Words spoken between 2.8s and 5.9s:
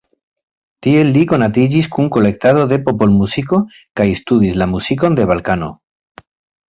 popolmuziko kaj studis la muzikojn de Balkano.